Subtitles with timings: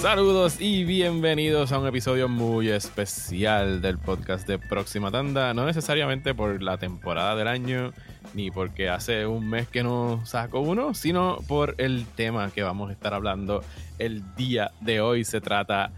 [0.00, 5.52] Saludos y bienvenidos a un episodio muy especial del podcast de Próxima Tanda.
[5.52, 7.92] No necesariamente por la temporada del año,
[8.32, 12.88] ni porque hace un mes que no saco uno, sino por el tema que vamos
[12.88, 13.62] a estar hablando
[13.98, 15.22] el día de hoy.
[15.22, 15.92] Se trata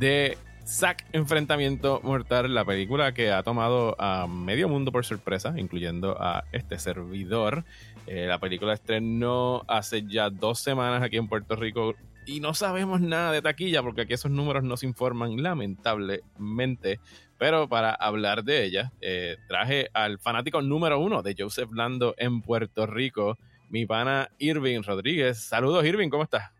[0.00, 0.36] de
[0.66, 6.42] Zack Enfrentamiento Mortal, la película que ha tomado a medio mundo por sorpresa, incluyendo a
[6.50, 7.64] este servidor.
[8.08, 11.94] Eh, la película estrenó hace ya dos semanas aquí en Puerto Rico
[12.26, 17.00] y no sabemos nada de taquilla porque aquí esos números no se informan lamentablemente.
[17.38, 22.42] Pero para hablar de ella, eh, traje al fanático número uno de Joseph Lando en
[22.42, 23.36] Puerto Rico,
[23.68, 25.48] mi pana Irving Rodríguez.
[25.48, 26.50] Saludos Irving, ¿cómo estás?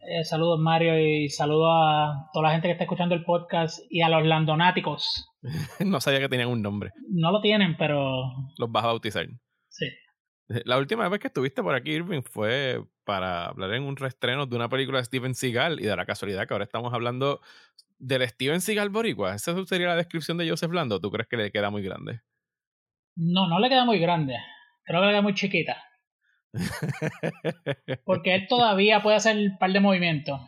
[0.00, 4.02] Eh, saludos Mario y saludos a toda la gente que está escuchando el podcast y
[4.02, 5.28] a los landonáticos.
[5.80, 6.90] no sabía que tenían un nombre.
[7.10, 8.32] No lo tienen, pero...
[8.56, 9.26] Los vas a bautizar.
[9.68, 9.86] Sí.
[10.64, 14.56] La última vez que estuviste por aquí, Irving, fue para hablar en un reestreno de
[14.56, 17.40] una película de Steven Seagal y de la casualidad que ahora estamos hablando
[17.98, 19.34] del Steven Seagal boricua.
[19.34, 21.00] ¿Esa sería la descripción de Joseph Lando?
[21.00, 22.20] ¿Tú crees que le queda muy grande?
[23.16, 24.36] No, no le queda muy grande.
[24.84, 25.82] Creo que le queda muy chiquita.
[28.04, 30.40] Porque él todavía puede hacer un par de movimientos,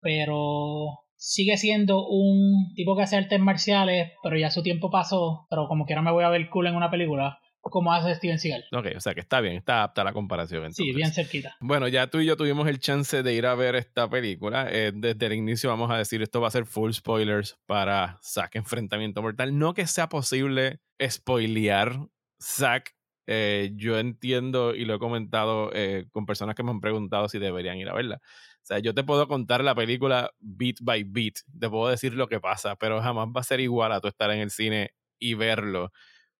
[0.00, 5.68] pero sigue siendo un tipo que hace artes marciales, pero ya su tiempo pasó, pero
[5.68, 7.38] como quiera me voy a ver cool en una película
[7.70, 8.64] como hace Steven Seagal.
[8.72, 10.72] Ok, o sea que está bien, está apta la comparación.
[10.74, 11.56] Sí, bien cerquita.
[11.60, 14.66] Bueno, ya tú y yo tuvimos el chance de ir a ver esta película.
[14.70, 18.56] Eh, desde el inicio vamos a decir, esto va a ser full spoilers para Zack
[18.56, 19.56] Enfrentamiento Mortal.
[19.56, 22.08] No que sea posible spoilear
[22.40, 22.94] Zack.
[23.28, 27.38] Eh, yo entiendo y lo he comentado eh, con personas que me han preguntado si
[27.38, 28.16] deberían ir a verla.
[28.16, 32.28] O sea, yo te puedo contar la película beat by beat, te puedo decir lo
[32.28, 35.34] que pasa, pero jamás va a ser igual a tú estar en el cine y
[35.34, 35.92] verlo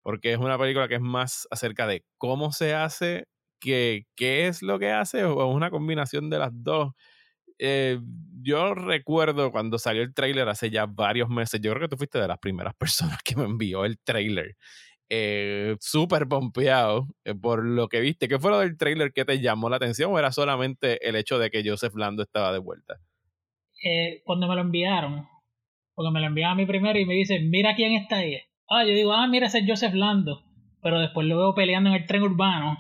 [0.03, 3.25] porque es una película que es más acerca de cómo se hace
[3.61, 6.92] que qué es lo que hace o es una combinación de las dos.
[7.58, 8.01] Eh,
[8.42, 12.18] yo recuerdo cuando salió el trailer hace ya varios meses, yo creo que tú fuiste
[12.18, 14.57] de las primeras personas que me envió el trailer.
[15.14, 18.29] Eh, súper pompeado eh, por lo que viste.
[18.29, 21.39] ¿Qué fue lo del trailer que te llamó la atención o era solamente el hecho
[21.39, 23.01] de que Joseph Lando estaba de vuelta?
[24.24, 25.27] cuando me lo enviaron,
[25.92, 28.40] cuando me lo enviaron a mí primero y me dicen, mira quién está ahí
[28.72, 30.44] ah, yo digo, ah, mira, ese es Joseph Lando.
[30.83, 32.78] Pero después lo veo peleando en el tren urbano.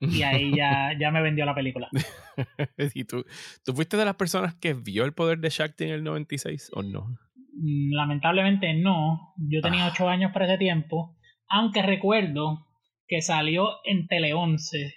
[0.00, 1.88] Y ahí ya, ya me vendió la película.
[2.94, 3.24] ¿Y tú,
[3.64, 6.82] tú fuiste de las personas que vio el poder de Shakti en el 96 o
[6.82, 7.06] no?
[7.52, 9.34] Mm, lamentablemente no.
[9.48, 10.12] Yo tenía 8 ah.
[10.12, 11.16] años para ese tiempo.
[11.48, 12.66] Aunque recuerdo
[13.06, 14.94] que salió en Tele 11,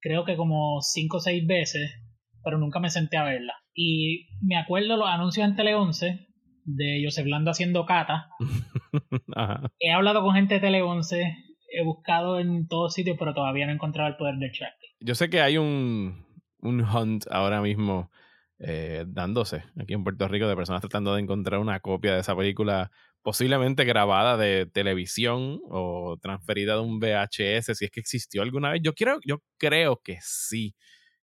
[0.00, 1.94] creo que como 5 o 6 veces,
[2.42, 3.54] pero nunca me senté a verla.
[3.74, 6.26] Y me acuerdo los anuncios en Tele 11
[6.66, 8.28] de Joseph Lando haciendo cata.
[9.80, 11.36] He hablado con gente de Tele 11,
[11.72, 14.88] he buscado en todos sitios, pero todavía no he encontrado el poder del Shakti.
[15.00, 16.26] Yo sé que hay un,
[16.60, 18.10] un hunt ahora mismo
[18.58, 22.34] eh, dándose aquí en Puerto Rico de personas tratando de encontrar una copia de esa
[22.34, 22.90] película
[23.22, 28.80] posiblemente grabada de televisión o transferida de un VHS, si es que existió alguna vez.
[28.82, 30.74] Yo, quiero, yo creo que sí,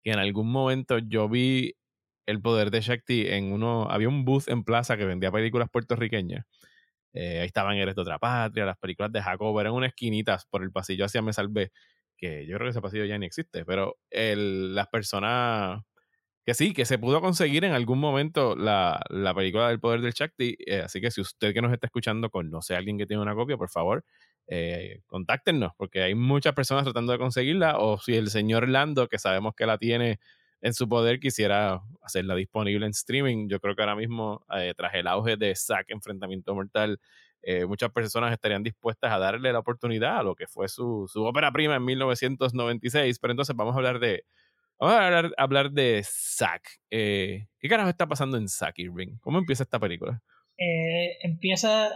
[0.02, 1.74] que en algún momento yo vi
[2.30, 3.88] el poder de Shakti en uno.
[3.90, 6.46] Había un booth en plaza que vendía películas puertorriqueñas.
[7.14, 10.64] Eh, ahí estaban Eres de otra patria, las películas de Jacob, eran unas esquinitas por
[10.64, 11.72] el pasillo hacia Me Salvé,
[12.18, 15.82] que yo creo que ese pasillo ya ni existe, pero las personas
[16.46, 20.14] que sí, que se pudo conseguir en algún momento la, la película del poder del
[20.14, 23.22] Shakti, eh, así que si usted que nos está escuchando conoce a alguien que tiene
[23.22, 24.04] una copia, por favor,
[24.48, 29.20] eh, contáctenos, porque hay muchas personas tratando de conseguirla, o si el señor Lando, que
[29.20, 30.20] sabemos que la tiene
[30.62, 33.48] en su poder quisiera hacerla disponible en streaming.
[33.48, 37.00] Yo creo que ahora mismo, eh, tras el auge de Zack Enfrentamiento Mortal,
[37.42, 41.24] eh, muchas personas estarían dispuestas a darle la oportunidad a lo que fue su, su
[41.24, 43.20] ópera prima en 1996.
[43.20, 44.24] Pero entonces vamos a hablar de.
[44.80, 46.64] Vamos a hablar, de Zack.
[46.90, 49.18] Eh, ¿Qué carajo está pasando en Zack Irving?
[49.20, 50.22] ¿Cómo empieza esta película?
[51.22, 51.90] empieza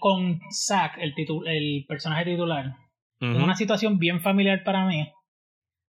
[0.00, 1.14] con Zack, el,
[1.46, 2.76] el personaje titular.
[3.20, 5.10] en una situación bien familiar para mí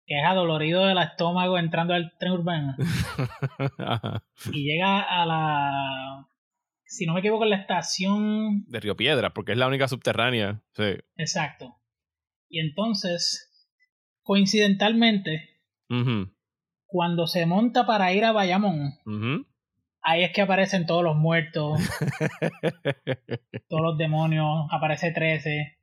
[0.06, 2.76] que es adolorido del estómago entrando al tren urbano.
[4.52, 6.28] y llega a la.
[6.84, 8.64] Si no me equivoco, en la estación.
[8.68, 10.62] De Río Piedra, porque es la única subterránea.
[10.74, 10.94] Sí.
[11.16, 11.76] Exacto.
[12.48, 13.52] Y entonces,
[14.22, 15.60] coincidentalmente,
[16.86, 18.92] cuando se monta para ir a Bayamón,
[20.00, 21.80] ahí es que aparecen todos los muertos,
[23.68, 25.78] todos los demonios, aparece 13.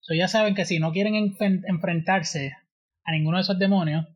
[0.00, 1.14] So ya saben que si no quieren
[1.66, 2.56] enfrentarse
[3.08, 4.06] a ninguno de esos demonios,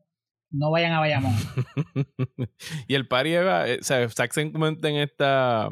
[0.51, 1.33] no vayan a Bayamón.
[2.87, 5.69] y el party eh, o sea, Zack se encuentra en esta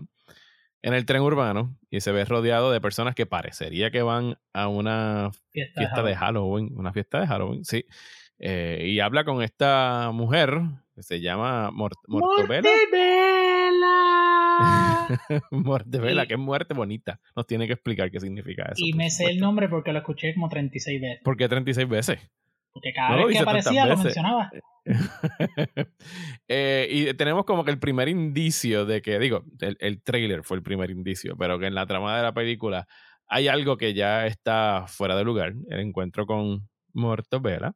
[0.81, 4.67] en el tren urbano y se ve rodeado de personas que parecería que van a
[4.67, 6.71] una fiesta, de, Halloween.
[6.75, 7.85] una fiesta de Halloween, sí.
[8.39, 10.49] Eh, y habla con esta mujer
[10.97, 12.67] Se llama Mortobela.
[15.51, 17.19] Mortebela, que es muerte bonita.
[17.35, 18.83] Nos tiene que explicar qué significa eso.
[18.83, 21.19] Y me sé el nombre porque lo escuché como 36 veces.
[21.23, 22.19] ¿Por qué 36 veces?
[22.73, 24.51] Porque cada vez que aparecía lo mencionaba.
[26.47, 30.57] Eh, y tenemos como que el primer indicio de que, digo, el, el, trailer fue
[30.57, 32.87] el primer indicio, pero que en la trama de la película
[33.27, 37.73] hay algo que ya está fuera de lugar, el encuentro con Mortobela.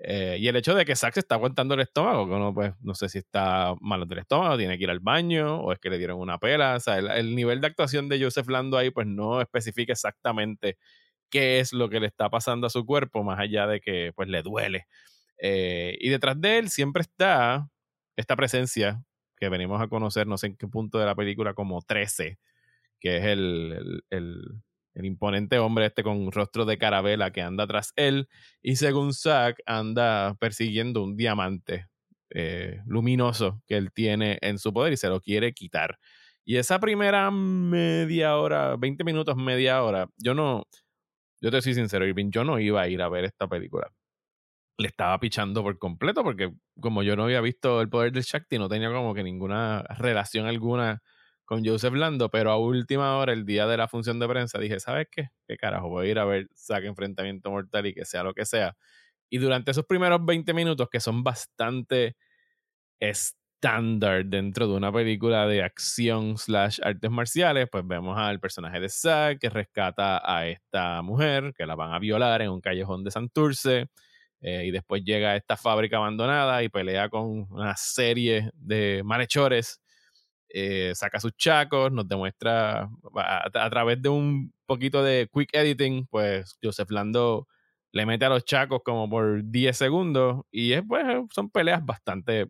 [0.00, 2.72] Eh, y el hecho de que Zack se está aguantando el estómago, que uno pues
[2.80, 5.90] no sé si está malo del estómago, tiene que ir al baño o es que
[5.90, 6.76] le dieron una pela.
[6.76, 10.78] O sea, el, nivel de actuación de Joseph Lando ahí pues no especifica exactamente
[11.30, 14.28] qué es lo que le está pasando a su cuerpo, más allá de que pues
[14.28, 14.86] le duele.
[15.40, 17.68] Eh, y detrás de él siempre está
[18.16, 19.02] esta presencia
[19.36, 22.38] que venimos a conocer, no sé en qué punto de la película, como 13,
[23.00, 24.02] que es el,
[24.98, 28.28] el imponente hombre este con rostro de carabela que anda tras él
[28.60, 31.86] y según Zack anda persiguiendo un diamante
[32.30, 35.98] eh, luminoso que él tiene en su poder y se lo quiere quitar.
[36.44, 40.64] Y esa primera media hora, 20 minutos, media hora, yo no,
[41.40, 43.90] yo te soy sincero, Irving, yo no iba a ir a ver esta película.
[44.78, 48.58] Le estaba pichando por completo porque como yo no había visto el poder del Shakti,
[48.58, 51.02] no tenía como que ninguna relación alguna
[51.44, 54.80] con Joseph Lando, pero a última hora, el día de la función de prensa, dije,
[54.80, 55.28] ¿sabes qué?
[55.48, 55.88] ¿Qué carajo?
[55.88, 58.76] Voy a ir a ver saque enfrentamiento mortal y que sea lo que sea.
[59.30, 62.16] Y durante esos primeros 20 minutos, que son bastante
[63.60, 68.88] estándar dentro de una película de acción slash artes marciales, pues vemos al personaje de
[68.88, 73.10] Zack que rescata a esta mujer, que la van a violar en un callejón de
[73.10, 73.88] Santurce.
[74.40, 79.80] Eh, y después llega a esta fábrica abandonada y pelea con una serie de malhechores
[80.50, 86.56] eh, saca sus chacos, nos demuestra a, través de un poquito de quick editing, pues
[86.62, 87.48] Joseph Lando
[87.92, 92.46] le mete a los chacos como por 10 segundos y es, pues, son peleas bastante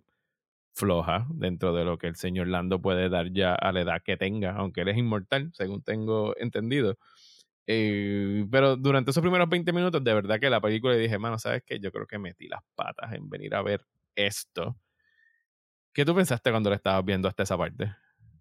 [0.79, 4.17] flojas dentro de lo que el señor Lando puede dar ya a la edad que
[4.17, 6.97] tenga, aunque él es inmortal, según tengo entendido.
[7.67, 11.39] Eh, pero durante esos primeros 20 minutos, de verdad que la película le dije, mano,
[11.39, 11.79] ¿sabes qué?
[11.81, 13.83] Yo creo que metí las patas en venir a ver
[14.15, 14.77] esto
[15.99, 17.91] ¿Qué tú pensaste cuando le estabas viendo hasta esa parte?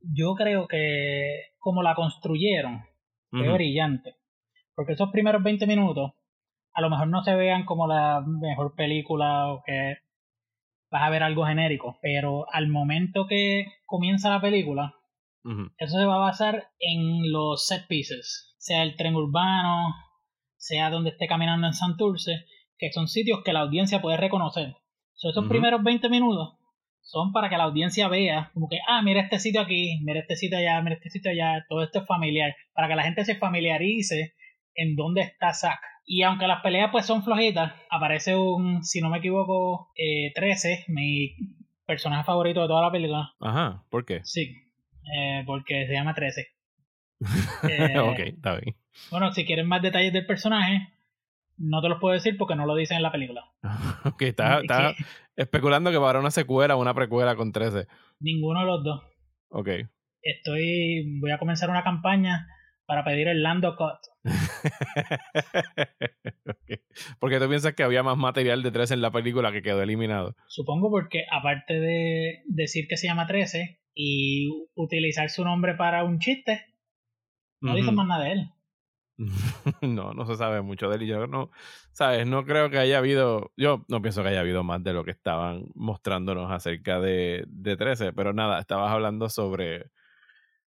[0.02, 2.84] Yo creo que como la construyeron,
[3.32, 4.16] es brillante.
[4.76, 6.12] Porque esos primeros 20 minutos,
[6.76, 9.98] a lo mejor no se vean como la mejor película o que
[10.90, 14.94] vas a ver algo genérico, pero al momento que comienza la película,
[15.78, 19.94] eso se va a basar en los set pieces, sea el tren urbano,
[20.58, 22.46] sea donde esté caminando en Santurce,
[22.78, 24.76] que son sitios que la audiencia puede reconocer.
[25.16, 26.58] esos primeros 20 minutos
[27.02, 30.36] son para que la audiencia vea, como que, ah, mira este sitio aquí, mira este
[30.36, 33.36] sitio allá, mira este sitio allá, todo esto es familiar, para que la gente se
[33.36, 34.34] familiarice
[34.76, 35.80] en dónde está Zack.
[36.10, 40.86] Y aunque las peleas pues son flojitas, aparece un, si no me equivoco, eh, 13,
[40.88, 41.36] mi
[41.86, 43.34] personaje favorito de toda la película.
[43.42, 44.22] Ajá, ¿por qué?
[44.24, 44.56] Sí,
[45.14, 46.48] eh, porque se llama 13.
[47.70, 48.78] eh, ok, está bien.
[49.12, 50.88] Bueno, si quieren más detalles del personaje,
[51.58, 53.52] no te los puedo decir porque no lo dicen en la película.
[54.06, 54.96] ok, está, está
[55.36, 57.86] especulando que va a haber una secuela o una precuela con 13.
[58.22, 59.04] Ninguno de los dos.
[59.50, 59.70] Ok.
[60.22, 61.20] Estoy.
[61.20, 62.48] Voy a comenzar una campaña
[62.88, 64.00] para pedir el Lando Cut.
[66.64, 66.80] okay.
[67.20, 70.36] Porque tú piensas que había más material de 13 en la película que quedó eliminado.
[70.48, 76.20] Supongo porque, aparte de decir que se llama 13 y utilizar su nombre para un
[76.20, 76.66] chiste,
[77.60, 78.50] no dicen más nada de él.
[79.82, 81.04] no, no se sabe mucho de él.
[81.04, 81.52] Y yo no,
[81.92, 85.04] sabes, no creo que haya habido, yo no pienso que haya habido más de lo
[85.04, 89.92] que estaban mostrándonos acerca de, de 13, pero nada, estabas hablando sobre,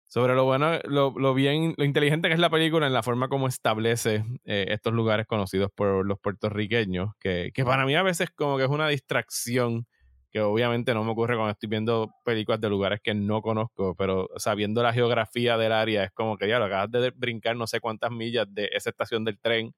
[0.08, 3.48] sobre lo bueno, lo, bien, lo inteligente que es la película en la forma como
[3.48, 8.58] establece eh, estos lugares conocidos por los puertorriqueños, que, que para mí a veces como
[8.58, 9.88] que es una distracción
[10.36, 14.28] que obviamente no me ocurre cuando estoy viendo películas de lugares que no conozco, pero
[14.36, 17.80] sabiendo la geografía del área, es como que ya lo acabas de brincar no sé
[17.80, 19.74] cuántas millas de esa estación del tren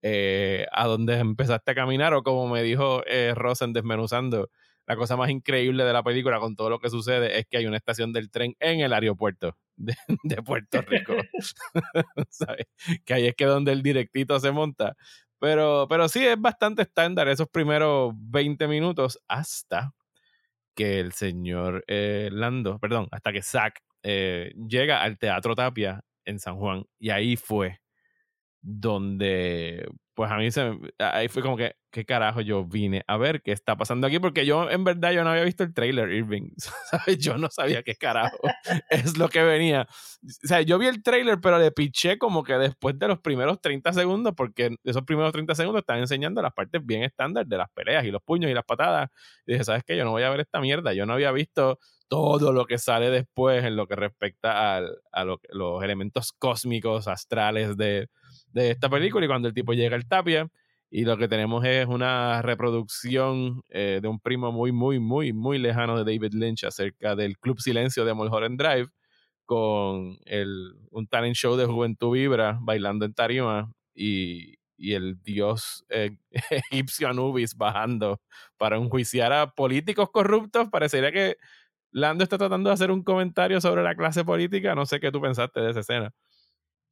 [0.00, 4.48] eh, a donde empezaste a caminar, o como me dijo eh, Rosen desmenuzando,
[4.86, 7.66] la cosa más increíble de la película con todo lo que sucede es que hay
[7.66, 9.58] una estación del tren en el aeropuerto
[10.22, 11.14] de, Puerto Rico.
[12.30, 12.66] ¿Sabes?
[13.04, 14.96] Que ahí es que donde el directito se monta.
[15.40, 19.92] Pero, pero sí, es bastante estándar esos primeros 20 minutos hasta
[20.74, 26.40] que el señor eh, Lando, perdón, hasta que Zack eh, llega al Teatro Tapia en
[26.40, 27.80] San Juan y ahí fue
[28.60, 33.40] donde pues a mí se ahí fue como que qué carajo yo vine a ver
[33.40, 36.50] qué está pasando aquí porque yo en verdad yo no había visto el trailer Irving
[36.90, 37.18] ¿sabes?
[37.20, 38.36] yo no sabía qué carajo
[38.90, 39.82] es lo que venía.
[39.82, 43.60] O sea yo vi el trailer pero le piché como que después de los primeros
[43.60, 47.70] 30 segundos porque esos primeros 30 segundos están enseñando las partes bien estándar de las
[47.70, 49.10] peleas y los puños y las patadas.
[49.46, 50.94] Y dije sabes qué yo no voy a ver esta mierda.
[50.94, 55.84] Yo no había visto todo lo que sale después en lo que respecta a los
[55.84, 58.08] elementos cósmicos astrales de
[58.52, 60.48] de esta película y cuando el tipo llega al Tapia
[60.90, 65.58] y lo que tenemos es una reproducción eh, de un primo muy, muy, muy, muy
[65.58, 68.88] lejano de David Lynch acerca del Club Silencio de Mulholland Drive
[69.44, 75.84] con el, un talent show de Juventud Vibra bailando en tarima y, y el dios
[75.90, 76.16] eh,
[76.70, 78.20] egipcio Anubis bajando
[78.56, 80.68] para enjuiciar a políticos corruptos.
[80.70, 81.36] Parecería que
[81.90, 84.74] Lando está tratando de hacer un comentario sobre la clase política.
[84.74, 86.12] No sé qué tú pensaste de esa escena.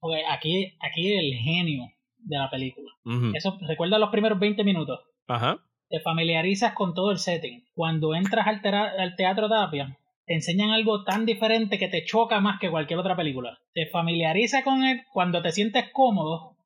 [0.00, 1.84] Porque aquí, aquí el genio
[2.18, 2.90] de la película.
[3.34, 5.00] Eso, recuerda los primeros 20 minutos.
[5.28, 5.58] Ajá.
[5.88, 7.64] Te familiarizas con todo el setting.
[7.74, 12.58] Cuando entras al, al teatro Tapia, te enseñan algo tan diferente que te choca más
[12.58, 13.58] que cualquier otra película.
[13.72, 16.56] Te familiariza con él cuando te sientes cómodo.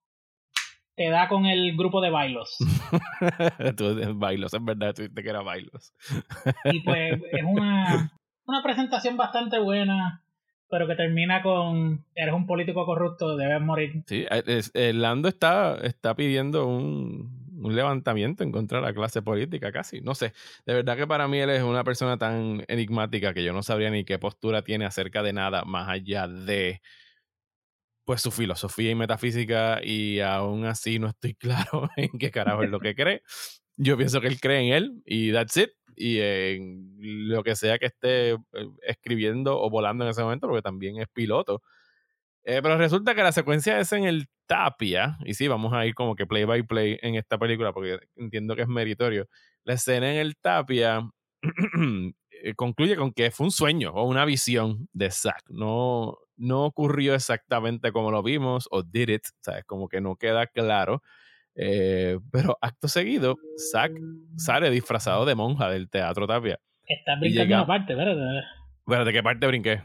[0.97, 2.57] Te da con el grupo de bailos.
[3.77, 5.93] tú, bailos, es verdad, tú que era bailos.
[6.65, 8.13] y pues es una,
[8.47, 10.25] una presentación bastante buena
[10.71, 14.03] pero que termina con eres un político corrupto, debes morir.
[14.07, 19.73] Sí, eh, Lando está, está pidiendo un, un, levantamiento en contra de la clase política
[19.73, 20.01] casi.
[20.01, 20.33] No sé,
[20.65, 23.91] de verdad que para mí él es una persona tan enigmática que yo no sabría
[23.91, 26.81] ni qué postura tiene acerca de nada más allá de
[28.05, 32.71] pues su filosofía y metafísica y aún así no estoy claro en qué carajo es
[32.71, 33.23] lo que cree.
[33.77, 36.97] Yo pienso que él cree en él y that's it y en
[37.29, 38.39] lo que sea que esté eh,
[38.83, 41.63] escribiendo o volando en ese momento, porque también es piloto.
[42.45, 45.95] Eh, pero resulta que la secuencia es en el Tapia, y sí, vamos a ir
[45.95, 49.29] como que play by play en esta película, porque entiendo que es meritorio.
[49.65, 51.03] La escena en el Tapia
[52.31, 55.43] eh, concluye con que fue un sueño o una visión de Zack.
[55.51, 59.65] No, no ocurrió exactamente como lo vimos, o did it, ¿sabes?
[59.67, 61.03] Como que no queda claro.
[61.57, 63.37] Eh, pero acto seguido,
[63.73, 63.93] Zack
[64.37, 66.59] sale disfrazado de monja del teatro Tapia.
[66.85, 68.43] Está brincando una parte, ¿verdad?
[68.87, 69.83] ¿Pero de qué parte brinqué?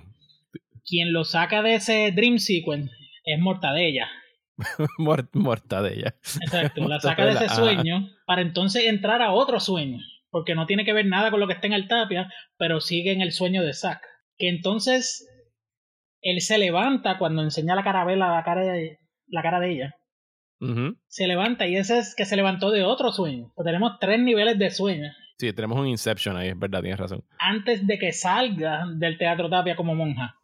[0.87, 2.91] Quien lo saca de ese Dream Sequence
[3.23, 4.07] es Mortadella.
[5.33, 6.15] mortadella.
[6.41, 9.99] Exacto, la saca de ese sueño para entonces entrar a otro sueño.
[10.29, 13.13] Porque no tiene que ver nada con lo que está en el Tapia, pero sigue
[13.13, 14.01] en el sueño de Zack.
[14.37, 15.27] Que entonces
[16.21, 19.95] él se levanta cuando enseña la carabela la cara de, la cara de ella
[21.07, 23.51] se levanta y ese es que se levantó de otro sueño.
[23.63, 25.11] tenemos tres niveles de sueño.
[25.37, 27.23] Sí, tenemos un Inception ahí, es verdad, tienes razón.
[27.39, 30.35] Antes de que salga del Teatro Tapia como monja.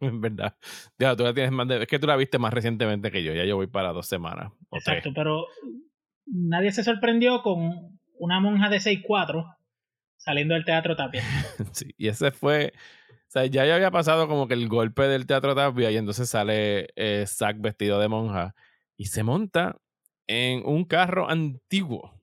[0.00, 0.56] es verdad.
[0.98, 3.44] Ya, tú la tienes más Es que tú la viste más recientemente que yo, ya
[3.44, 4.52] yo voy para dos semanas.
[4.72, 5.46] Exacto, pero
[6.26, 9.56] nadie se sorprendió con una monja de 6'4
[10.16, 11.22] saliendo del Teatro Tapia.
[11.72, 12.72] sí, y ese fue...
[12.76, 16.28] O sea, ya, ya había pasado como que el golpe del Teatro Tapia y entonces
[16.28, 18.54] sale eh, Zack vestido de monja
[18.96, 19.76] y se monta
[20.26, 22.20] en un carro antiguo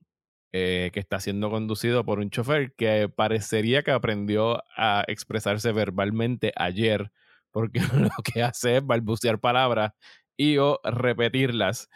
[0.52, 6.52] eh, que está siendo conducido por un chofer que parecería que aprendió a expresarse verbalmente
[6.56, 7.10] ayer,
[7.50, 9.92] porque lo que hace es balbucear palabras
[10.36, 11.88] y o repetirlas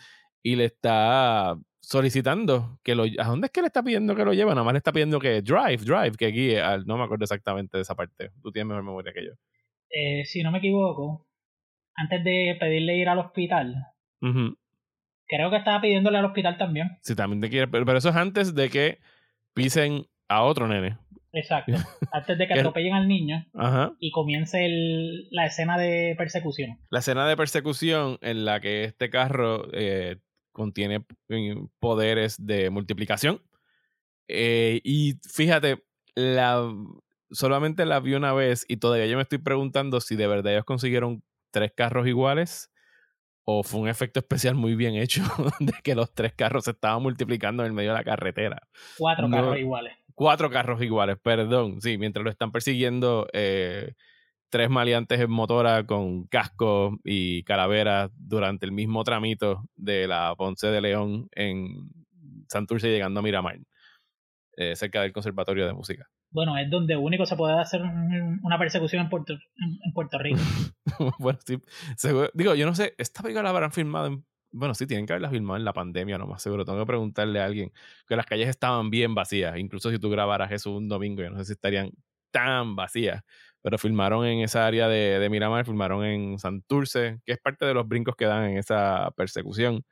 [0.42, 4.32] y le está solicitando que lo a dónde es que le está pidiendo que lo
[4.32, 7.24] lleve nada más le está pidiendo que drive drive que guíe al no me acuerdo
[7.24, 9.32] exactamente de esa parte tú tienes mejor memoria que yo.
[9.90, 11.26] Eh, si no me equivoco
[11.94, 13.74] antes de pedirle ir al hospital
[15.28, 16.98] Creo que estaba pidiéndole al hospital también.
[17.02, 19.00] Sí, también te quiere, pero, eso es antes de que
[19.54, 20.98] pisen a otro nene.
[21.32, 21.72] Exacto.
[22.12, 23.44] Antes de que atropellen al niño
[24.00, 26.78] y comience el, la escena de persecución.
[26.88, 30.16] La escena de persecución en la que este carro eh,
[30.52, 33.42] contiene eh, poderes de multiplicación.
[34.28, 36.72] Eh, y fíjate, la,
[37.30, 40.64] solamente la vi una vez y todavía yo me estoy preguntando si de verdad ellos
[40.64, 42.70] consiguieron tres carros iguales
[43.48, 45.22] o fue un efecto especial muy bien hecho
[45.60, 48.60] de que los tres carros se estaban multiplicando en el medio de la carretera.
[48.98, 49.94] Cuatro carros iguales.
[50.14, 51.80] Cuatro carros iguales, perdón.
[51.80, 53.94] Sí, mientras lo están persiguiendo eh,
[54.48, 60.66] tres maleantes en motora con casco y calavera durante el mismo tramito de la Ponce
[60.66, 61.88] de León en
[62.48, 63.58] Santurce llegando a Miramar,
[64.56, 69.02] eh, cerca del Conservatorio de Música bueno, es donde único se puede hacer una persecución
[69.02, 70.38] en Puerto, en, Puerto Rico.
[71.18, 71.58] bueno, sí.
[72.34, 74.24] digo, yo no sé, ¿esta película la habrán filmado en...
[74.52, 76.66] Bueno, sí, tienen que haberla filmado en la pandemia, no más seguro.
[76.66, 77.72] Tengo que preguntarle a alguien
[78.06, 79.56] que las calles estaban bien vacías.
[79.58, 81.90] Incluso si tú grabaras eso un domingo, yo no sé si estarían
[82.30, 83.22] tan vacías.
[83.62, 87.72] pero filmaron en esa área de, de Miramar, filmaron en Santurce, que es parte de
[87.72, 89.84] los brincos que dan en esa persecución.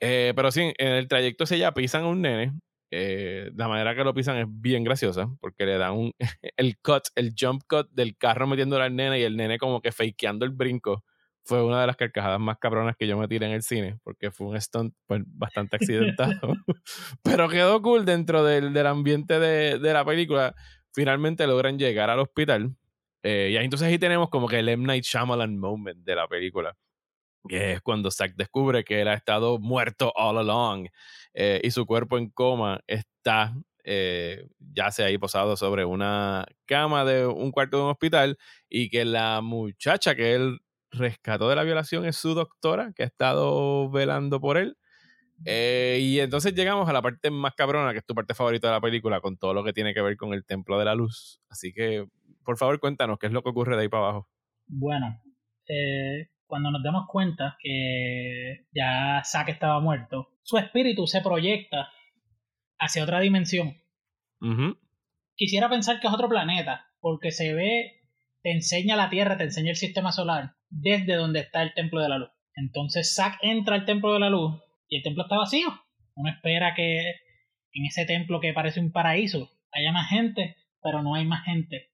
[0.00, 2.52] Eh, pero sí, en el trayecto se ya pisan a un nene.
[2.90, 6.12] Eh, la manera que lo pisan es bien graciosa, porque le dan un,
[6.56, 9.92] el cut, el jump cut del carro metiéndole al nene y el nene como que
[9.92, 11.04] fakeando el brinco.
[11.44, 14.30] Fue una de las carcajadas más cabronas que yo me tiré en el cine, porque
[14.32, 16.54] fue un stunt pues, bastante accidentado.
[17.22, 20.54] pero quedó cool dentro del, del ambiente de, de, la película.
[20.92, 22.74] Finalmente logran llegar al hospital.
[23.22, 24.86] Eh, y ahí entonces ahí tenemos como que el M.
[24.86, 26.76] Night Shyamalan moment de la película
[27.46, 30.88] que es cuando Zack descubre que él ha estado muerto all along
[31.34, 33.54] eh, y su cuerpo en coma está
[33.88, 38.36] eh, ya se ahí posado sobre una cama de un cuarto de un hospital
[38.68, 40.58] y que la muchacha que él
[40.90, 44.76] rescató de la violación es su doctora que ha estado velando por él.
[45.44, 48.74] Eh, y entonces llegamos a la parte más cabrona, que es tu parte favorita de
[48.74, 51.40] la película, con todo lo que tiene que ver con el Templo de la Luz.
[51.48, 52.06] Así que,
[52.44, 54.28] por favor, cuéntanos qué es lo que ocurre de ahí para abajo.
[54.66, 55.22] Bueno,
[55.68, 61.90] eh, cuando nos damos cuenta que ya Zack estaba muerto, su espíritu se proyecta
[62.78, 63.74] hacia otra dimensión.
[65.34, 68.02] Quisiera pensar que es otro planeta, porque se ve,
[68.42, 72.08] te enseña la Tierra, te enseña el sistema solar, desde donde está el Templo de
[72.08, 72.30] la Luz.
[72.54, 75.68] Entonces Zack entra al Templo de la Luz y el templo está vacío.
[76.14, 77.10] Uno espera que
[77.72, 81.90] en ese templo que parece un paraíso haya más gente, pero no hay más gente.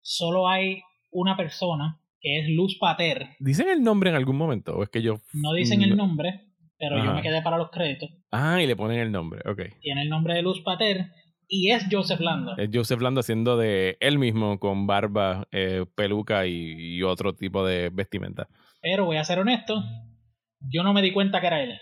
[0.00, 3.36] Solo hay una persona que es Luz Pater.
[3.38, 4.76] ¿Dicen el nombre en algún momento?
[4.76, 5.22] ¿O es que yo.?
[5.32, 6.42] No dicen el nombre,
[6.78, 8.10] pero yo me quedé para los créditos.
[8.30, 9.62] Ah, y le ponen el nombre, ok.
[9.80, 11.06] Tiene el nombre de Luz Pater
[11.48, 12.54] y es Joseph Lando.
[12.58, 17.88] Es Joseph Lando haciendo de él mismo con barba, eh, peluca y, otro tipo de
[17.88, 18.46] vestimenta.
[18.82, 19.82] Pero voy a ser honesto,
[20.60, 21.80] yo no me di cuenta que era él.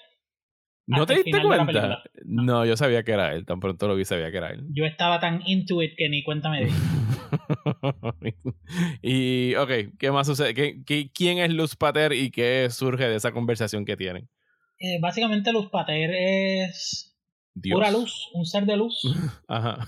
[0.86, 2.02] ¿No te diste cuenta?
[2.24, 2.64] No.
[2.64, 3.44] yo sabía que era él.
[3.44, 4.64] Tan pronto lo vi, sabía que era él.
[4.70, 6.70] Yo estaba tan into it que ni cuenta me di.
[9.02, 10.54] y, ok, ¿qué más sucede?
[10.54, 14.28] ¿Qué, quién es Luz Pater y qué surge de esa conversación que tienen?
[14.78, 17.16] Eh, básicamente, Luz Pater es
[17.70, 19.00] pura luz, un ser de luz.
[19.48, 19.78] Ajá.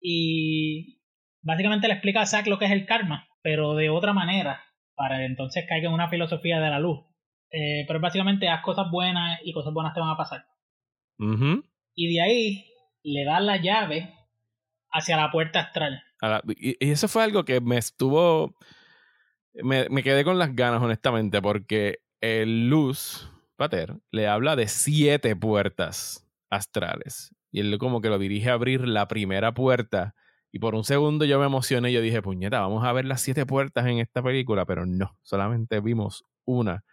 [0.00, 1.00] Y
[1.42, 4.60] básicamente le explica a Zack lo que es el karma, pero de otra manera,
[4.94, 7.00] para entonces caiga en una filosofía de la luz.
[7.56, 10.44] Eh, pero básicamente haz cosas buenas y cosas buenas te van a pasar.
[11.94, 12.64] Y de ahí
[13.04, 14.12] le das la llave
[14.90, 16.02] hacia la puerta astral.
[16.56, 18.56] y, eso fue algo que me estuvo.
[19.54, 25.36] Me, me quedé con las ganas, honestamente, porque el Luz Pater le habla de siete
[25.36, 27.36] puertas astrales.
[27.52, 30.16] Y él como que lo dirige a abrir la primera puerta.
[30.50, 33.20] Y por un segundo yo me emocioné y yo dije, puñeta, vamos a ver las
[33.20, 36.84] siete puertas en esta película, pero no, solamente vimos una.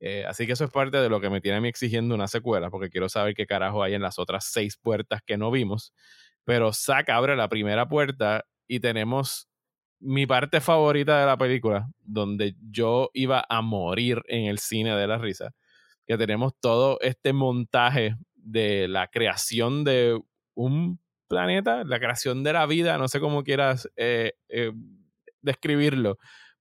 [0.00, 2.28] Eh, así que eso es parte de lo que me tiene a mí exigiendo una
[2.28, 5.92] secuela, porque quiero saber qué carajo hay en las otras seis puertas que no vimos.
[6.44, 9.48] Pero Zack abre la primera puerta y tenemos
[10.00, 15.06] mi parte favorita de la película, donde yo iba a morir en el cine de
[15.06, 15.52] la risa,
[16.06, 20.20] que tenemos todo este montaje de la creación de
[20.54, 24.72] un planeta, la creación de la vida, no sé cómo quieras eh, eh,
[25.42, 26.18] describirlo,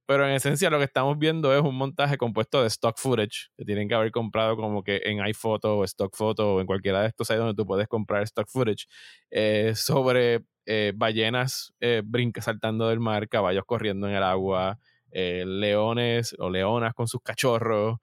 [0.08, 3.66] pero en esencia lo que estamos viendo es un montaje compuesto de stock footage que
[3.66, 7.10] tienen que haber comprado como que en iPhoto o Stock Photo o en cualquiera de
[7.10, 8.88] estos ahí donde tú puedes comprar stock footage
[9.30, 12.04] eh, sobre eh, ballenas eh,
[12.40, 14.80] saltando del mar, caballos corriendo en el agua,
[15.12, 17.98] eh, leones o leonas con sus cachorros,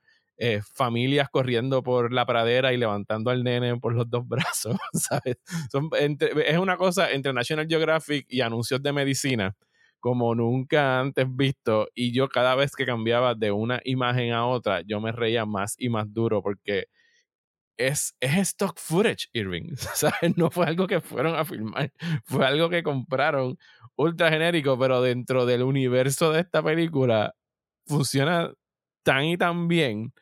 [0.74, 5.36] familias corriendo por la pradera y levantando al nene por los dos brazos, ¿sabes?
[6.46, 9.56] es una cosa entre National Geographic y anuncios de medicina
[10.04, 14.82] como nunca antes visto y yo cada vez que cambiaba de una imagen a otra,
[14.82, 16.88] yo me reía más y más duro porque
[17.78, 19.74] es, es stock footage, Irving.
[19.94, 20.36] ¿Sabes?
[20.36, 21.90] No fue algo que fueron a filmar,
[22.26, 23.56] fue algo que compraron
[23.96, 27.34] ultra genérico, pero dentro del universo de esta película
[27.86, 28.52] funciona
[29.04, 30.12] tan y tan bien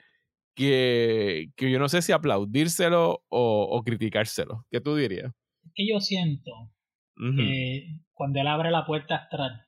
[0.55, 4.65] que, que yo no sé si aplaudírselo o, o criticárselo.
[4.71, 5.33] ¿Qué tú dirías?
[5.65, 6.71] Es que yo siento
[7.17, 9.67] que cuando él abre la puerta astral,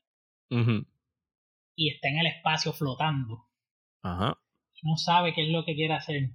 [0.50, 3.46] y está en el espacio flotando.
[4.02, 4.38] Ajá.
[4.82, 6.30] No sabe qué es lo que quiere hacer.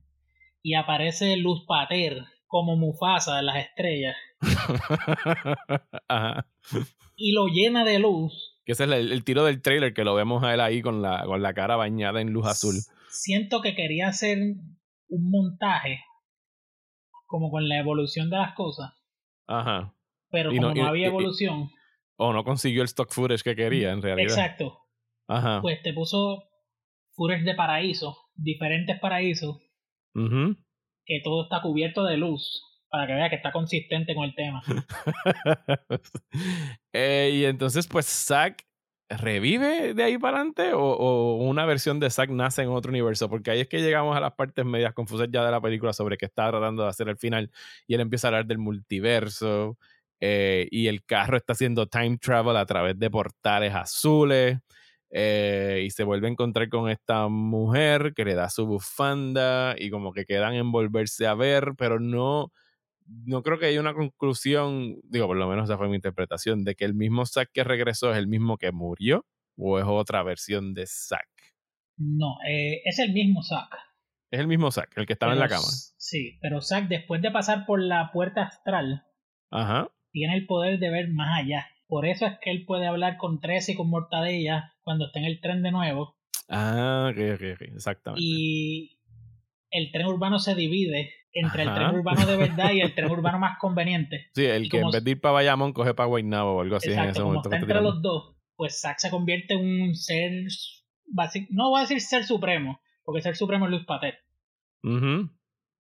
[0.62, 4.16] Y aparece Luz Pater como Mufasa en las estrellas.
[6.08, 6.48] Ajá.
[7.16, 8.58] Y lo llena de luz.
[8.66, 11.24] Que ese es el, tiro del trailer que lo vemos a él ahí con la,
[11.26, 12.76] con la cara bañada en luz azul.
[13.10, 14.38] Siento que quería hacer
[15.08, 16.02] un montaje
[17.26, 18.92] como con la evolución de las cosas.
[19.48, 19.94] Ajá.
[20.32, 21.70] Pero como no, había evolución.
[22.20, 24.30] O no consiguió el stock footage que quería, en realidad.
[24.30, 24.78] Exacto.
[25.28, 25.62] Ajá.
[25.62, 26.44] Pues te puso
[27.14, 29.58] footage de paraíso, diferentes paraísos,
[30.14, 34.62] que todo está cubierto de luz, para que vea que está consistente con el tema.
[36.92, 38.66] Eh, y entonces, pues Zack
[39.10, 43.30] ¿revive de ahí para adelante o, una versión de Zack nace en otro universo?
[43.30, 46.18] Porque ahí es que llegamos a las partes medias confusas ya de la película sobre
[46.18, 47.52] qué está tratando de hacer el final
[47.88, 49.78] y él empieza a hablar del multiverso
[50.20, 54.58] eh, y el carro está haciendo time travel a través de portales azules.
[55.12, 59.90] Eh, y se vuelve a encontrar con esta mujer que le da su bufanda y
[59.90, 62.52] como que quedan en volverse a ver, pero no,
[63.08, 66.76] no creo que haya una conclusión, digo, por lo menos esa fue mi interpretación, de
[66.76, 69.26] que el mismo Zack que regresó es el mismo que murió
[69.58, 71.28] o es otra versión de Zack.
[71.98, 73.76] No, eh, es el mismo Zack.
[74.30, 75.66] Es el mismo Zack, el que estaba en la cama.
[75.98, 79.06] Sí, pero Zack después de pasar por la puerta astral,
[79.52, 79.90] Ajá.
[80.12, 81.68] Tiene el poder de ver más allá.
[81.88, 85.26] Por eso es que él puede hablar con Tres y con Mortadella cuando está en
[85.26, 86.16] el tren de nuevo.
[86.48, 88.24] Ah, ok, ok, ok, exactamente.
[88.24, 89.00] Y
[89.72, 93.40] el tren urbano se divide entre el tren urbano de verdad y el tren urbano
[93.40, 94.28] más conveniente.
[94.34, 96.92] Sí, el que en vez de ir para Bayamón coge para Guaynabo o algo así
[96.92, 97.50] en ese momento.
[97.50, 100.32] Está entre los dos, pues Zack se convierte en un ser,
[101.50, 104.20] no voy a decir ser supremo, porque ser supremo es Luis Pater.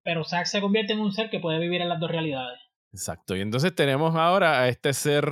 [0.04, 2.60] Pero Zack se convierte en un ser que puede vivir en las dos realidades.
[2.92, 5.32] Exacto, y entonces tenemos ahora a este ser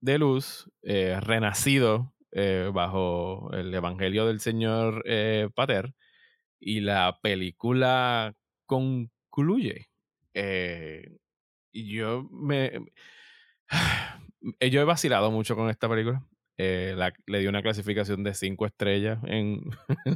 [0.00, 5.94] de luz eh, renacido eh, bajo el Evangelio del Señor eh, Pater
[6.60, 8.34] y la película
[8.66, 9.88] concluye.
[10.34, 11.18] Eh,
[11.72, 12.72] y yo me...
[14.70, 16.24] Yo he vacilado mucho con esta película.
[16.56, 19.62] le di una clasificación de 5 estrellas en,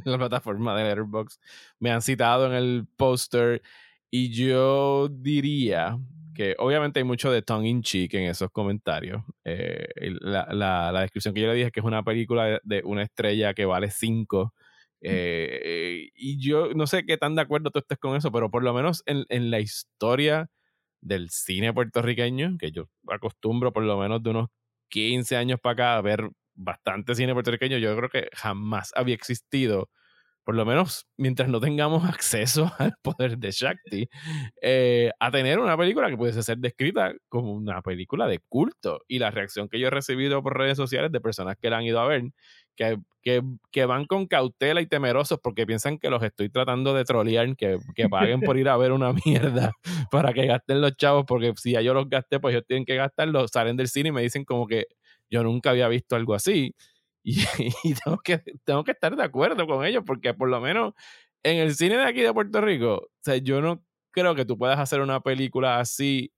[0.05, 1.41] la plataforma de Letterboxd.
[1.79, 3.61] Me han citado en el póster
[4.09, 5.99] y yo diría
[6.33, 9.23] que obviamente hay mucho de tongue in cheek en esos comentarios.
[9.43, 9.87] Eh,
[10.21, 13.53] la, la, descripción que yo le dije es que es una película de, una estrella
[13.53, 14.53] que vale 5.
[15.01, 18.63] Eh, y yo no sé qué tan de acuerdo tú estés con eso, pero por
[18.63, 20.49] lo menos en, en la historia
[21.01, 24.49] del cine puertorriqueño, que yo acostumbro por lo menos de unos
[24.89, 29.89] 15 años para acá a ver bastante cine puertorriqueño, yo creo que jamás había existido
[30.43, 34.09] por lo menos mientras no tengamos acceso al poder de Shakti,
[34.61, 39.01] eh, a tener una película que pudiese ser descrita como una película de culto.
[39.07, 41.83] Y la reacción que yo he recibido por redes sociales de personas que la han
[41.83, 42.23] ido a ver,
[42.75, 42.97] que,
[43.71, 47.77] que, van con cautela y temerosos porque piensan que los estoy tratando de trolear, que,
[47.95, 49.71] que paguen por ir a ver una mierda
[50.11, 52.95] para que gasten los chavos, porque si ya yo los gasté, pues ellos tienen que
[52.95, 54.87] gastarlos, salen del cine y me dicen como que
[55.29, 56.75] yo nunca había visto algo así.
[57.83, 60.93] Y, tengo, que, tengo que estar de acuerdo con ellos, porque por lo menos
[61.43, 64.57] en el cine de aquí de Puerto Rico, o sea, yo no creo que tú
[64.57, 66.33] puedas hacer una película así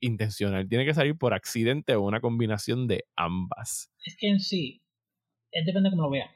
[0.00, 0.68] intencional.
[0.68, 3.90] Tiene que salir por accidente o una combinación de ambas.
[4.04, 4.82] Es que en sí,
[5.50, 6.30] es depende de cómo lo veas.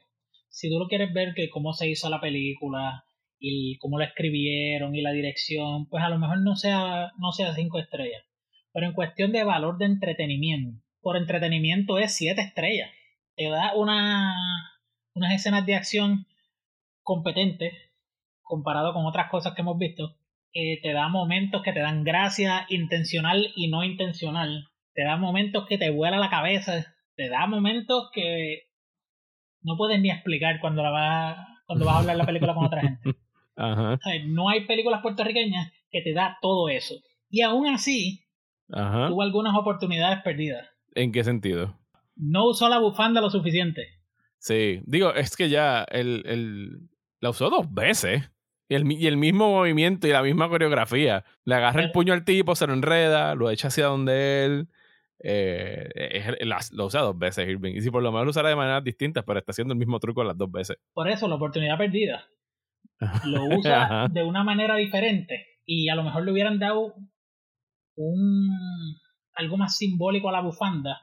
[0.48, 3.04] Si tú lo quieres ver que cómo se hizo la película
[3.38, 7.54] y cómo la escribieron y la dirección, pues a lo mejor no sea, no sea
[7.54, 8.22] cinco estrellas.
[8.72, 12.90] Pero en cuestión de valor de entretenimiento, por entretenimiento es siete estrellas
[13.36, 14.34] te da una,
[15.14, 16.26] unas escenas de acción
[17.02, 17.72] competentes
[18.42, 20.16] comparado con otras cosas que hemos visto.
[20.52, 24.68] te da momentos que te dan gracia intencional y no intencional.
[24.94, 26.94] Te da momentos que te vuela la cabeza.
[27.16, 28.68] Te da momentos que
[29.62, 32.82] no puedes ni explicar cuando, la va, cuando vas a hablar la película con otra
[32.82, 33.14] gente.
[34.26, 36.94] no hay películas puertorriqueñas que te da todo eso.
[37.30, 38.26] Y aún así,
[38.68, 40.68] tuvo algunas oportunidades perdidas.
[40.94, 41.81] ¿En qué sentido?
[42.16, 43.88] No usó la bufanda lo suficiente.
[44.38, 48.30] Sí, digo, es que ya el, el, la usó dos veces.
[48.68, 51.24] Y el, y el mismo movimiento y la misma coreografía.
[51.44, 54.68] Le agarra el puño al tipo, se lo enreda, lo echa hacia donde él.
[55.24, 56.24] Eh,
[56.72, 57.74] lo usa dos veces Irving.
[57.76, 60.00] Y si por lo menos lo usara de maneras distintas, pero está haciendo el mismo
[60.00, 60.78] truco las dos veces.
[60.92, 62.24] Por eso, la oportunidad perdida.
[63.26, 65.46] Lo usa de una manera diferente.
[65.66, 66.94] Y a lo mejor le hubieran dado
[67.96, 68.50] un
[69.34, 71.00] algo más simbólico a la bufanda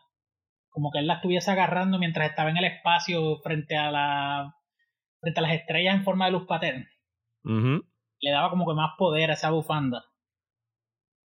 [0.69, 4.55] como que él la estuviese agarrando mientras estaba en el espacio frente a la
[5.19, 6.88] frente a las estrellas en forma de luz paterna.
[8.21, 10.05] Le daba como que más poder a esa bufanda.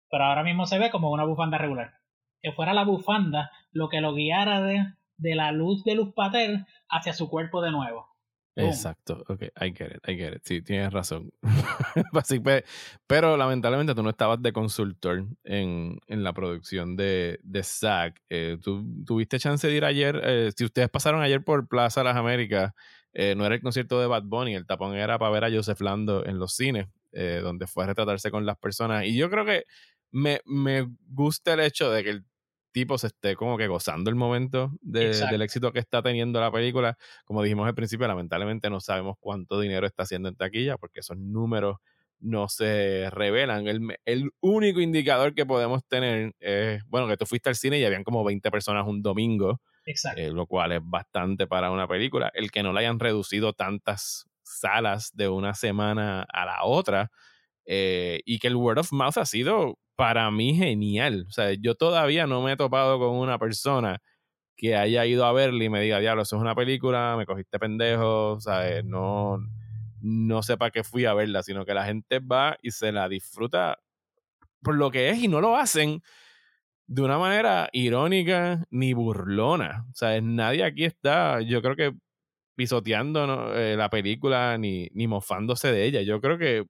[0.10, 1.94] Pero ahora mismo se ve como una bufanda regular.
[2.42, 4.86] Que fuera la bufanda lo que lo guiara de,
[5.18, 8.08] de la luz de luz pater hacia su cuerpo de nuevo.
[8.60, 10.42] Exacto, ok, I get it, I get it.
[10.44, 11.32] Sí, tienes razón.
[13.08, 18.22] pero lamentablemente tú no estabas de consultor en, en la producción de, de Zack.
[18.30, 20.20] Eh, ¿tú, ¿Tuviste chance de ir ayer?
[20.24, 22.74] Eh, si ustedes pasaron ayer por Plaza Las Américas,
[23.14, 25.82] eh, no era el concierto de Bad Bunny, el tapón era para ver a Joseph
[25.82, 29.06] Lando en los cines, donde fue a retratarse con las personas.
[29.06, 29.64] Y yo creo que
[30.12, 32.26] me, me gusta el hecho de que el
[32.78, 36.96] tipo se esté como que gozando el momento del éxito que está teniendo la película.
[37.26, 41.18] Como dijimos al principio, lamentablemente no sabemos cuánto dinero está haciendo en taquilla porque esos
[41.18, 41.78] números
[42.20, 43.68] no se revelan.
[43.68, 47.84] El, el único indicador que podemos tener es, bueno, que tú fuiste al cine y
[47.84, 50.22] habían como 20 personas un domingo Exacto.
[50.32, 52.32] lo cual es bastante para una película.
[52.36, 57.10] El que no le hayan reducido tantas salas de una semana a la otra
[57.66, 61.26] y que el word of mouth ha sido para mí genial.
[61.28, 64.00] O sea, yo todavía no me he topado con una persona
[64.58, 67.60] que haya ido a verla y me diga, diablo, eso es una película, me cogiste
[67.60, 68.86] pendejo, ¿sabes?
[68.86, 69.40] No,
[70.02, 73.10] no sé para qué fui a verla, sino que la gente va y se la
[73.10, 73.80] disfruta
[74.64, 76.02] por lo que es y no lo hacen
[76.88, 79.86] de una manera irónica ni burlona.
[79.92, 81.94] O sea, nadie aquí está, yo creo que
[82.56, 86.02] pisoteando eh, la película ni, ni mofándose de ella.
[86.04, 86.66] Yo creo que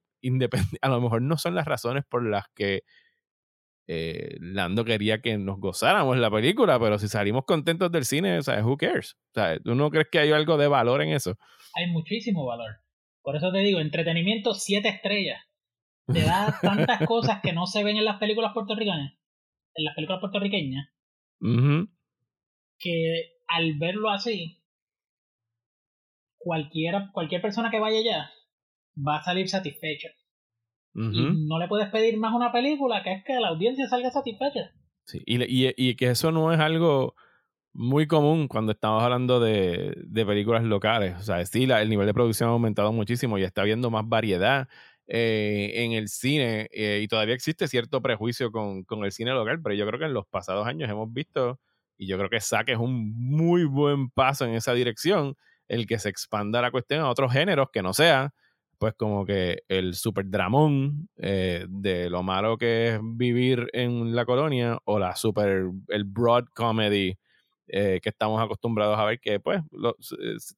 [0.82, 2.82] a lo mejor no son las razones por las que
[3.90, 8.62] eh, Lando quería que nos gozáramos la película, pero si salimos contentos del cine, ¿sabes?
[8.62, 9.16] Who cares?
[9.34, 9.62] ¿Sabes?
[9.64, 11.38] ¿Tú no crees que hay algo de valor en eso?
[11.74, 12.82] Hay muchísimo valor.
[13.22, 15.42] Por eso te digo, entretenimiento siete estrellas.
[16.06, 19.14] Te da tantas cosas que no se ven en las películas puertorriqueñas,
[19.74, 20.88] en las películas puertorriqueñas,
[22.78, 24.62] que al verlo así,
[26.36, 28.30] cualquiera, cualquier persona que vaya allá
[28.96, 30.08] va a salir satisfecha.
[31.00, 34.72] Y no le puedes pedir más una película que es que la audiencia salga satisfecha.
[35.04, 37.14] Sí, y, y, y que eso no es algo
[37.72, 41.16] muy común cuando estamos hablando de, de películas locales.
[41.16, 44.68] O sea, sí, el nivel de producción ha aumentado muchísimo y está habiendo más variedad
[45.06, 49.60] eh, en el cine eh, y todavía existe cierto prejuicio con, con, el cine local,
[49.62, 51.60] pero yo creo que en los pasados años hemos visto,
[51.96, 55.36] y yo creo que Saque es un muy buen paso en esa dirección,
[55.68, 58.34] el que se expanda la cuestión a otros géneros que no sea
[58.78, 64.24] pues como que el super dramón eh, de lo malo que es vivir en la
[64.24, 67.18] colonia o la super, el broad comedy
[67.70, 69.94] eh, que estamos acostumbrados a ver, que pues lo,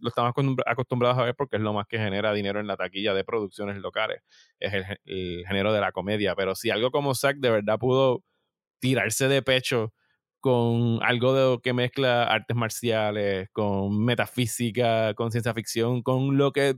[0.07, 0.33] estamos
[0.65, 3.79] acostumbrados a ver porque es lo más que genera dinero en la taquilla de producciones
[3.79, 4.23] locales,
[4.61, 4.73] es
[5.05, 8.23] el, género de la comedia, pero si algo como Zack de verdad pudo
[8.81, 9.93] tirarse de pecho
[10.41, 16.77] con algo de, que mezcla artes marciales, con metafísica, con ciencia ficción, con lo que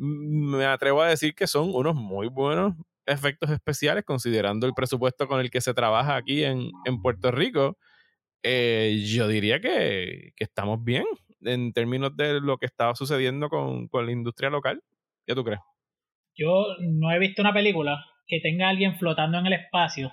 [0.00, 5.40] me atrevo a decir que son unos muy buenos efectos especiales considerando el presupuesto con
[5.40, 7.76] el que se trabaja aquí en, en Puerto Rico.
[8.42, 11.04] Eh, yo diría que, que, estamos bien
[11.42, 14.80] en términos de lo que estaba sucediendo con, con, la industria local.
[15.26, 15.60] ¿Qué tú crees?
[16.34, 20.12] Yo no he visto una película que tenga a alguien flotando en el espacio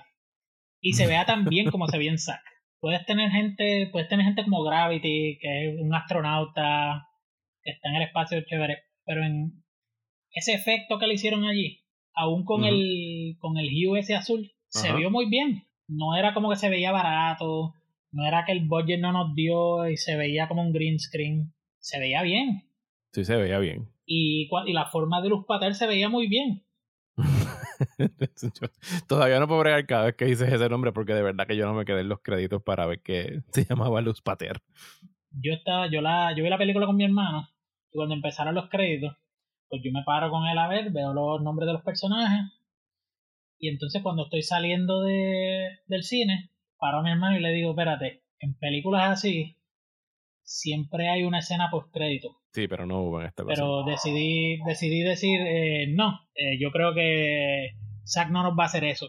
[0.82, 2.42] y se vea tan bien como se ve en Zack.
[2.78, 7.08] Puedes tener gente, puedes tener gente como Gravity, que es un astronauta
[7.62, 9.64] que está en el espacio chévere, pero en
[10.38, 11.80] ese efecto que le hicieron allí,
[12.14, 15.64] aún con el con el hue ese azul, se vio muy bien.
[15.86, 17.74] No era como que se veía barato,
[18.10, 21.52] no era que el budget no nos dio y se veía como un green screen.
[21.78, 22.68] Se veía bien.
[23.12, 23.88] Sí, se veía bien.
[24.04, 26.64] Y, y la forma de Luz Pater se veía muy bien.
[29.08, 31.66] todavía no puedo bregar cada vez que dices ese nombre porque de verdad que yo
[31.66, 34.60] no me quedé en los créditos para ver que se llamaba Luz Pater.
[35.30, 37.48] Yo estaba, yo la, yo vi la película con mi hermano
[37.90, 39.16] y cuando empezaron los créditos,
[39.68, 42.52] pues yo me paro con él a ver, veo los nombres de los personajes
[43.58, 47.70] y entonces cuando estoy saliendo de, del cine, paro a mi hermano y le digo,
[47.70, 49.56] espérate, en películas así
[50.42, 52.40] siempre hay una escena post crédito.
[52.52, 56.94] Sí, pero no hubo en esta Pero decidí, decidí decir, eh, no, eh, yo creo
[56.94, 57.72] que
[58.06, 59.08] Zack no nos va a hacer eso.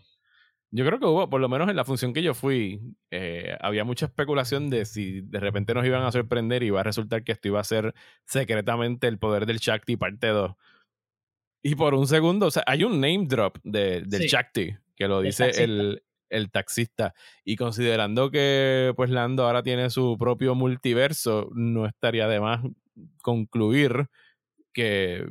[0.71, 2.79] Yo creo que hubo, por lo menos en la función que yo fui,
[3.09, 6.83] eh, había mucha especulación de si de repente nos iban a sorprender y iba a
[6.83, 10.51] resultar que esto iba a ser secretamente el poder del Shakti parte 2.
[11.63, 15.21] Y por un segundo, o sea, hay un name drop de, del Shakti que lo
[15.21, 17.15] dice el, el, taxista.
[17.43, 22.61] Y considerando que pues Lando ahora tiene su propio multiverso, no estaría de más
[23.23, 24.07] concluir
[24.71, 25.25] que,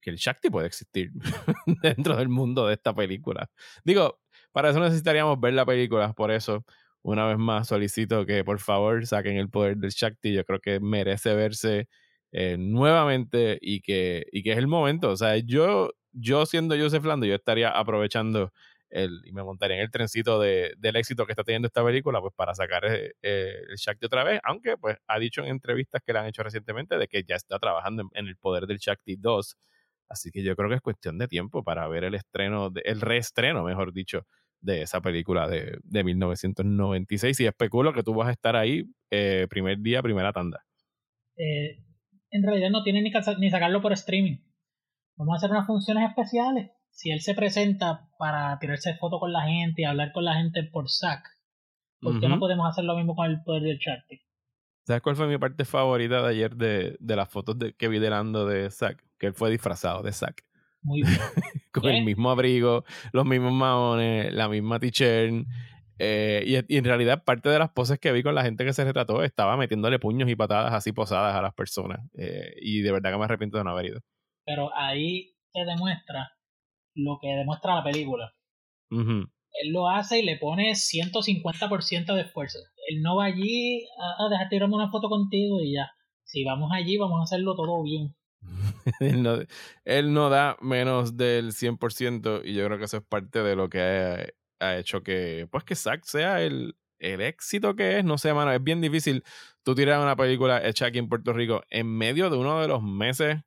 [0.00, 1.10] que el Shakti puede existir
[1.82, 3.50] dentro del mundo de esta película.
[3.84, 4.20] Digo,
[4.56, 6.64] para eso necesitaríamos ver la película, por eso,
[7.02, 10.32] una vez más, solicito que por favor saquen el poder del Shakti.
[10.32, 11.88] Yo creo que merece verse
[12.32, 15.10] eh, nuevamente y que, y que es el momento.
[15.10, 18.50] O sea, yo, yo siendo Joseph Lando, yo estaría aprovechando
[18.88, 22.22] el, y me montaría en el trencito de, del éxito que está teniendo esta película,
[22.22, 26.00] pues para sacar eh, eh, el Shakti otra vez, aunque pues ha dicho en entrevistas
[26.02, 29.16] que le han hecho recientemente de que ya está trabajando en, el poder del Shakti
[29.16, 29.58] 2.
[30.08, 33.62] Así que yo creo que es cuestión de tiempo para ver el estreno, el reestreno,
[33.64, 34.26] mejor dicho,
[34.60, 39.46] de esa película de, de 1996 y especulo que tú vas a estar ahí eh,
[39.48, 40.64] primer día, primera tanda.
[41.36, 41.82] Eh,
[42.30, 44.38] en realidad no tiene ni, ni sacarlo por streaming.
[45.16, 46.70] Vamos a hacer unas funciones especiales.
[46.90, 50.62] Si él se presenta para tirarse foto con la gente y hablar con la gente
[50.64, 51.24] por SAC,
[52.00, 54.20] ¿por qué no podemos hacer lo mismo con el poder del Charty?
[54.86, 57.98] ¿Sabes cuál fue mi parte favorita de ayer de, de las fotos de, que vi
[57.98, 59.02] delando de Zack?
[59.18, 60.44] Que él fue disfrazado de Zack.
[60.86, 61.18] Muy bien.
[61.72, 65.46] Con el mismo abrigo, los mismos maones, la misma t-shirt.
[65.98, 68.84] Eh, y, en realidad parte de las poses que vi con la gente que se
[68.84, 72.00] retrató estaba metiéndole puños y patadas así posadas a las personas.
[72.16, 74.00] Eh, y de verdad que me arrepiento de no haber ido.
[74.44, 76.30] Pero ahí te demuestra
[76.94, 78.32] lo que demuestra la película.
[78.90, 82.58] Él lo hace y le pone 150% de esfuerzo.
[82.88, 85.90] Él no va allí a, dejar tirarme una foto contigo y ya.
[86.24, 88.14] Si vamos allí, vamos a hacerlo todo bien.
[89.84, 93.68] él, no, da menos del 100% y yo creo que eso es parte de lo
[93.68, 98.04] que ha, hecho que, pues que Zack sea el, el éxito que es.
[98.04, 99.24] No sé, mano, es bien difícil
[99.62, 102.82] tú tirar una película hecha aquí en Puerto Rico en medio de uno de los
[102.82, 103.38] meses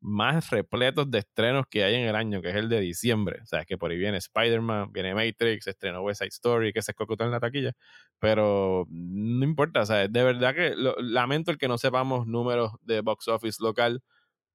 [0.00, 3.40] más repletos de estrenos que hay en el año, que es el de diciembre.
[3.42, 6.82] O sea, es que por ahí viene Spider-Man, viene Matrix, estrenó West Side Story, que
[6.82, 7.72] se escocotó en la taquilla.
[8.18, 13.00] Pero no importa, o sea, de verdad que lamento el que no sepamos números de
[13.00, 14.02] box office local,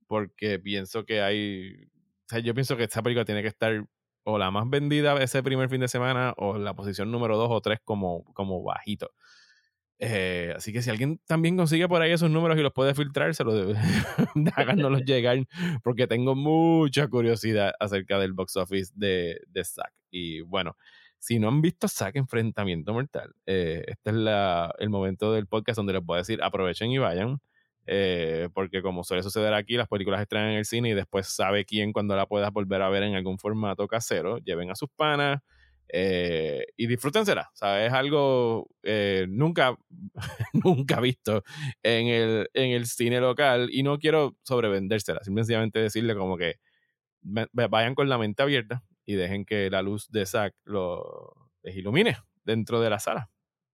[0.07, 1.89] porque pienso que hay.
[2.25, 3.85] O sea, yo pienso que esta película tiene que estar
[4.23, 7.61] o la más vendida ese primer fin de semana o la posición número dos o
[7.61, 9.11] tres como, como bajito.
[9.99, 13.33] Eh, así que si alguien también consigue por ahí esos números y los puede filtrar,
[13.35, 13.75] se los
[14.55, 15.37] háganoslos llegar,
[15.83, 19.93] porque tengo mucha curiosidad acerca del box office de, de Zack.
[20.09, 20.75] Y bueno,
[21.19, 25.77] si no han visto Zack Enfrentamiento Mortal, eh, este es la, el momento del podcast
[25.77, 27.39] donde les voy a decir aprovechen y vayan.
[27.85, 31.65] Eh, porque como suele suceder aquí, las películas estrenan en el cine y después sabe
[31.65, 34.37] quién cuando la puedas volver a ver en algún formato casero.
[34.39, 35.41] Lleven a sus panas,
[35.95, 39.77] eh, y disfrútensela, o es algo eh, nunca,
[40.53, 41.43] nunca visto
[41.83, 46.55] en el, en el cine local y no quiero sobrevendérsela, simplemente decirle como que
[47.21, 52.17] vayan con la mente abierta y dejen que la luz de Zack lo, les ilumine
[52.43, 53.29] dentro de la sala.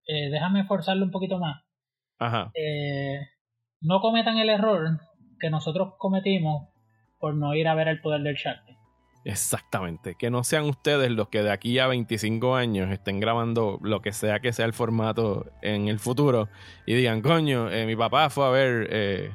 [0.05, 1.63] Eh, déjame forzarlo un poquito más.
[2.17, 2.51] Ajá.
[3.81, 4.99] No cometan el error
[5.39, 6.67] que nosotros cometimos
[7.19, 8.63] por no ir a ver el poder del Shark.
[9.25, 10.15] Exactamente.
[10.15, 14.13] Que no sean ustedes los que de aquí a 25 años estén grabando lo que
[14.13, 16.47] sea que sea el formato en el futuro
[16.85, 19.31] y digan, coño, eh, mi papá fue a ver eh,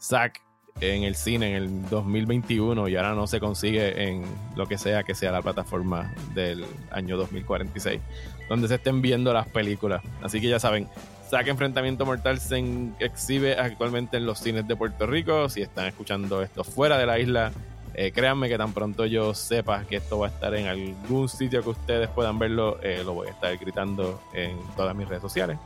[0.00, 0.40] Zack
[0.80, 4.24] en el cine en el 2021 y ahora no se consigue en
[4.56, 8.00] lo que sea que sea la plataforma del año 2046,
[8.48, 10.02] donde se estén viendo las películas.
[10.22, 10.88] Así que ya saben,
[11.30, 12.58] Zack Enfrentamiento Mortal se
[12.98, 15.48] exhibe actualmente en los cines de Puerto Rico.
[15.48, 17.52] Si están escuchando esto fuera de la isla,
[17.94, 21.62] eh, créanme que tan pronto yo sepa que esto va a estar en algún sitio
[21.62, 25.56] que ustedes puedan verlo, eh, lo voy a estar gritando en todas mis redes sociales.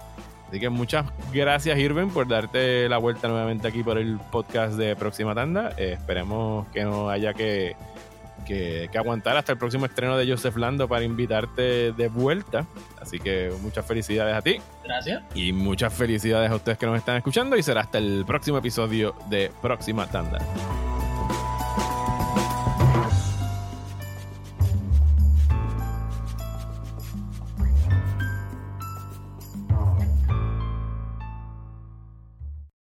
[0.49, 4.95] Así que muchas gracias, Irving, por darte la vuelta nuevamente aquí por el podcast de
[4.97, 5.73] Próxima Tanda.
[5.79, 7.75] Eh, esperemos que no haya que,
[8.45, 12.67] que, que, aguantar hasta el próximo estreno de Joseph Lando para invitarte de vuelta.
[13.01, 14.61] Así que muchas felicidades a ti.
[14.85, 15.23] Gracias.
[15.35, 17.57] Y muchas felicidades a ustedes que nos están escuchando.
[17.57, 20.39] Y será hasta el próximo episodio de Próxima Tanda.